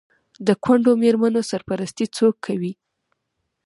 د 0.47 0.49
کونډو 0.63 0.91
میرمنو 1.03 1.41
سرپرستي 1.51 2.05
څوک 2.17 2.35
کوي؟ 2.45 2.73